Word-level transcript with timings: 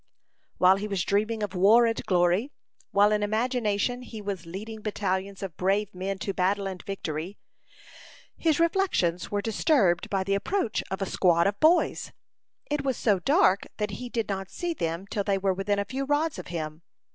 While 0.57 0.77
he 0.77 0.87
was 0.87 1.03
dreaming 1.05 1.43
of 1.43 1.53
war 1.53 1.85
and 1.85 2.03
glory, 2.07 2.51
while 2.89 3.11
in 3.11 3.21
imagination 3.21 4.01
he 4.01 4.19
was 4.19 4.47
leading 4.47 4.81
battalions 4.81 5.43
of 5.43 5.55
brave 5.57 5.93
men 5.93 6.17
to 6.25 6.33
battle 6.33 6.65
and 6.67 6.81
victory, 6.81 7.37
his 8.35 8.59
reflections 8.59 9.29
were 9.29 9.43
disturbed 9.43 10.09
by 10.09 10.23
the 10.23 10.33
approach 10.33 10.81
of 10.89 11.03
a 11.03 11.05
squad 11.05 11.45
of 11.45 11.59
boys. 11.59 12.13
It 12.65 12.83
was 12.83 12.97
so 12.97 13.19
dark 13.19 13.67
that 13.77 13.91
he 13.91 14.09
did 14.09 14.27
not 14.27 14.49
see 14.49 14.73
them 14.73 15.05
till 15.05 15.23
they 15.23 15.37
were 15.37 15.53
within 15.53 15.77
a 15.77 15.85
few 15.85 16.05
rods 16.05 16.39
of 16.39 16.47
him. 16.47 16.81